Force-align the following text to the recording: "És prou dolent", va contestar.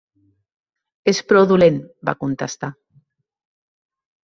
"És 1.13 1.19
prou 1.33 1.45
dolent", 1.51 1.77
va 2.11 2.17
contestar. 2.25 2.73